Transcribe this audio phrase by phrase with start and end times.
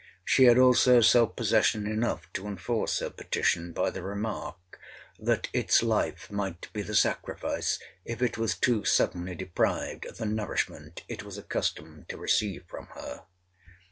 [0.25, 4.79] She had also self possession enough to enforce her petition by the remark,
[5.19, 10.25] that its life might be the sacrifice if it was too suddenly deprived of the
[10.25, 13.25] nourishment it was accustomed to receive from her.